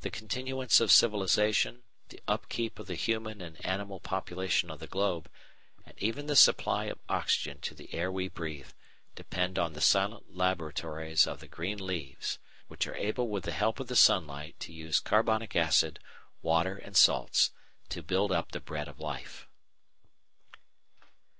The 0.00 0.10
continuance 0.10 0.80
of 0.80 0.90
civilisation, 0.90 1.84
the 2.08 2.20
upkeep 2.26 2.80
of 2.80 2.88
the 2.88 2.96
human 2.96 3.40
and 3.40 3.64
animal 3.64 4.00
population 4.00 4.72
of 4.72 4.80
the 4.80 4.88
globe, 4.88 5.30
and 5.86 5.96
even 6.02 6.26
the 6.26 6.34
supply 6.34 6.86
of 6.86 6.98
oxygen 7.08 7.60
to 7.60 7.72
the 7.72 7.94
air 7.94 8.10
we 8.10 8.26
breathe, 8.26 8.72
depend 9.14 9.60
on 9.60 9.72
the 9.74 9.80
silent 9.80 10.36
laboratories 10.36 11.28
of 11.28 11.38
the 11.38 11.46
green 11.46 11.78
leaves, 11.78 12.40
which 12.66 12.88
are 12.88 12.96
able 12.96 13.28
with 13.28 13.44
the 13.44 13.52
help 13.52 13.78
of 13.78 13.86
the 13.86 13.94
sunlight 13.94 14.58
to 14.58 14.72
use 14.72 14.98
carbonic 14.98 15.54
acid, 15.54 16.00
water, 16.42 16.76
and 16.76 16.96
salts 16.96 17.52
to 17.88 18.02
build 18.02 18.32
up 18.32 18.50
the 18.50 18.58
bread 18.58 18.88
of 18.88 18.98
life. 18.98 19.46